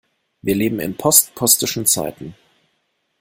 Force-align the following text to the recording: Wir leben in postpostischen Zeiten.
Wir 0.41 0.55
leben 0.55 0.79
in 0.79 0.97
postpostischen 0.97 1.85
Zeiten. 1.85 2.33